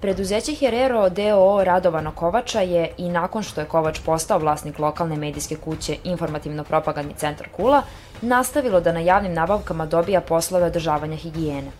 [0.00, 5.56] Preduzeće Herero DOO Radovana Kovača je i nakon što je Kovač postao vlasnik lokalne medijske
[5.56, 7.82] kuće Informativno-propagandni centar Kula,
[8.22, 11.70] nastavilo da na javnim nabavkama dobija poslove održavanja higijene.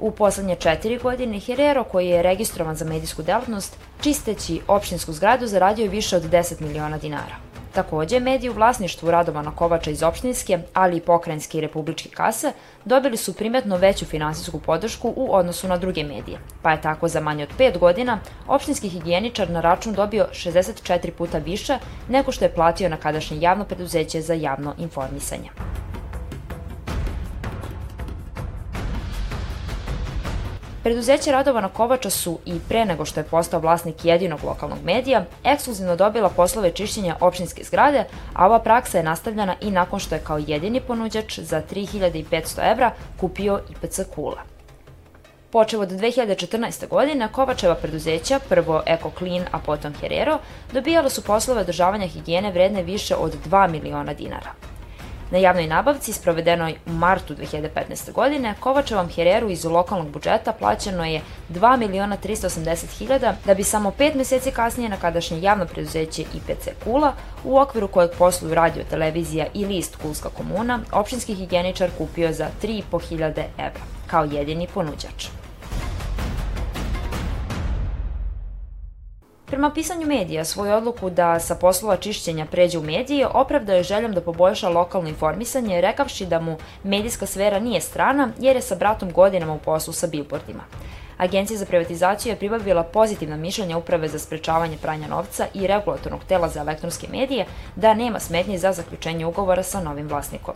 [0.00, 5.82] U poslednje četiri godine Herero, koji je registrovan za medijsku delatnost, čisteći opštinsku zgradu zaradio
[5.82, 7.47] je više od 10 miliona dinara.
[7.74, 12.52] Takođe, mediji u vlasništvu Radovana Kovača iz opštinske, ali i pokrajinske i republičke kase,
[12.84, 17.20] dobili su primetno veću finansijsku podršku u odnosu na druge medije, pa je tako za
[17.20, 21.78] manje od 5 godina opštinski higijeničar na račun dobio 64 puta više
[22.08, 25.50] nego što je platio na kadašnje javno preduzeće za javno informisanje.
[30.88, 35.96] Preduzeće Radovana Kovača su i pre nego što je postao vlasnik jedinog lokalnog medija, ekskluzivno
[35.96, 40.38] dobila poslove čišćenja opštinske zgrade, a ova praksa je nastavljena i nakon što je kao
[40.46, 44.42] jedini ponuđač za 3500 evra kupio IPC Kula.
[45.50, 46.88] Počeo od 2014.
[46.88, 50.38] godine, Kovačeva preduzeća, prvo Eko Clean, a potom Herero,
[50.72, 54.67] dobijala su poslove održavanja higijene vredne više od 2 miliona dinara.
[55.30, 58.12] Na javnoj nabavci, sprovedenoj u martu 2015.
[58.12, 63.90] godine, Kovačevom Hereru iz lokalnog budžeta plaćeno je 2 miliona 380 hiljada, da bi samo
[63.90, 67.12] pet meseci kasnije na kadašnje javno preduzeće IPC Kula,
[67.44, 73.08] u okviru kojeg posluju radio, televizija i list Kulska komuna, opštinski higijeničar kupio za 3,5
[73.08, 75.37] hiljade evra, kao jedini ponuđač.
[79.58, 84.12] Prema pisanju medija, svoju odluku da sa poslova čišćenja pređe u medije opravdao je željom
[84.12, 89.12] da poboljša lokalno informisanje, rekavši da mu medijska sfera nije strana jer je sa bratom
[89.12, 90.62] godinama u poslu sa billboardima.
[91.16, 96.48] Agencija za privatizaciju je pribavila pozitivna mišljenja Uprave za sprečavanje pranja novca i regulatornog tela
[96.48, 100.54] za elektronske medije da nema smetnje za zaključenje ugovora sa novim vlasnikom.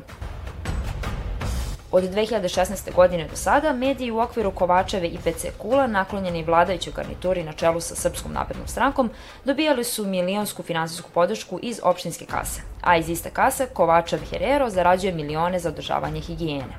[1.92, 2.94] Od 2016.
[2.94, 7.80] godine do sada, mediji u okviru Kovačeve i PC Kula, naklonjeni vladajućoj garnituri na čelu
[7.80, 9.10] sa Srpskom naprednom strankom,
[9.44, 15.12] dobijali su milionsku finansijsku podršku iz opštinske kase, a iz iste kase Kovačev Herero zarađuje
[15.12, 16.74] milione za održavanje higijene.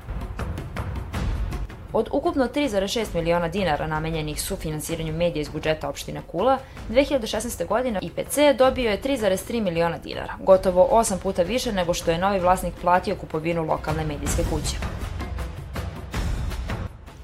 [1.92, 6.58] Od ukupno 3,6 miliona dinara namenjenih sufinansiranju medija iz budžeta opštine Kula,
[6.90, 7.66] 2016.
[7.66, 12.40] godine IPC dobio je 3,3 miliona dinara, gotovo 8 puta više nego što je novi
[12.40, 14.93] vlasnik platio kupovinu lokalne medijske kuće.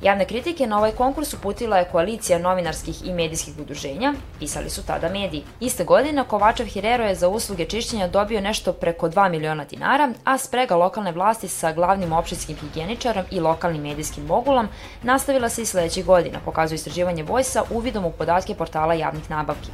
[0.03, 5.09] Javne kritike na ovaj konkurs uputila je koalicija novinarskih i medijskih udruženja, pisali su tada
[5.09, 5.44] mediji.
[5.61, 10.38] Iste godine Kovačev Hirero je za usluge čišćenja dobio nešto preko 2 miliona dinara, a
[10.38, 14.69] sprega lokalne vlasti sa glavnim opštinskim higijeničarom i lokalnim medijskim mogulom
[15.03, 19.71] nastavila se i sledećih godina, pokazuje istraživanje Vojsa uvidom u podatke portala javnih nabavki.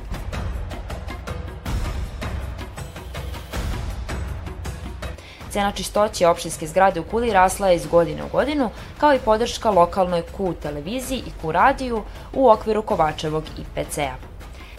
[5.50, 9.70] Cena čistoće opštinske zgrade u Kuli rasla je iz godine u godinu, kao i podrška
[9.70, 12.02] lokalnoj Q televiziji i Q radiju
[12.32, 14.36] u okviru Kovačevog IPC-a.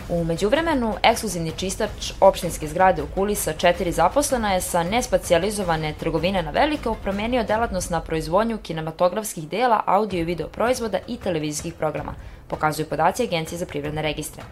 [0.09, 6.43] U međuvremenu, ekskluzivni čistač opštinske zgrade u Kuli sa četiri zaposlena je sa nespacijalizovane trgovine
[6.43, 12.13] na veliko promenio delatnost na proizvodnju kinematografskih dela, audio i video proizvoda i televizijskih programa,
[12.47, 14.43] pokazuju podaci Agencije za privredne registre.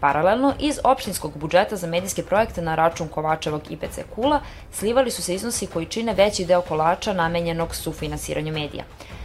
[0.00, 4.40] Paralelno, iz opštinskog budžeta za medijske projekte na račun Kovačevog IPC Kula
[4.72, 8.84] slivali su se iznosi koji čine veći deo kolača namenjenog sufinansiranju medija.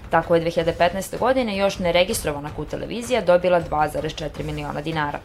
[0.10, 1.20] Tako je 2015.
[1.20, 5.20] godine još neregistrovana KU televizija dobila 2,4 miliona dinara.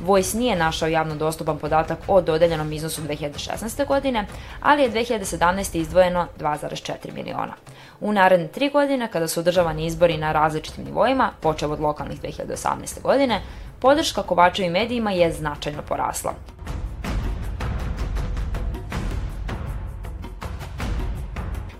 [0.00, 3.86] Voice nije našao javno dostupan podatak o dodeljenom iznosu 2016.
[3.86, 4.26] godine,
[4.60, 5.76] ali je 2017.
[5.78, 7.54] izdvojeno 2,4 miliona.
[8.00, 13.02] U naredne tri godine, kada su održavani izbori na različitim nivoima, počeo od lokalnih 2018.
[13.02, 13.40] godine,
[13.84, 16.32] podrška Kovačevim medijima je značajno porasla.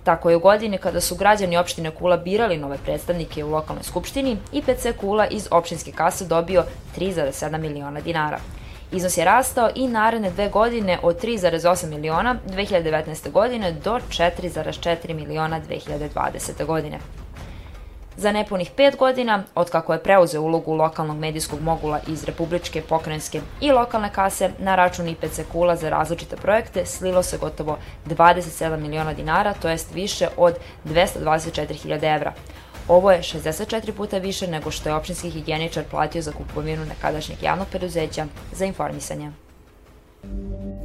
[0.05, 4.37] Tako je u godini kada su građani opštine Kula birali nove predstavnike u lokalnoj skupštini,
[4.53, 6.65] IPC Kula iz opštinske kase dobio
[6.97, 8.39] 3,7 miliona dinara.
[8.93, 13.31] Iznos je rastao i naredne dve godine od 3,8 miliona 2019.
[13.31, 16.67] godine do 4,4 miliona 2020.
[16.67, 16.99] godine.
[18.16, 23.72] Za nepunih pet godina, otkako je preuzeo ulogu lokalnog medijskog mogula iz republičke, pokrajinske i
[23.72, 29.55] lokalne kase, na račun IPC Kula za različite projekte slilo se gotovo 27 miliona dinara,
[29.55, 32.32] to jest više od 224.000 evra.
[32.88, 37.69] Ovo je 64 puta više nego što je opštinski higijeničar platio za kupovinu nekadašnjeg javnog
[37.69, 39.44] preduzeća za informisanje.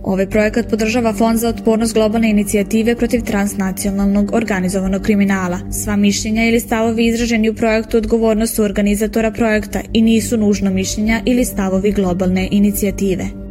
[0.04, 5.60] Ovaj projekat podržava Fond za otpornost globalne inicijative protiv transnacionalnog organizovanog kriminala.
[5.72, 11.22] Sva mišljenja ili stavovi izraženi u projektu odgovornost su organizatora projekta i nisu nužno mišljenja
[11.26, 13.49] ili stavovi globalne inicijative.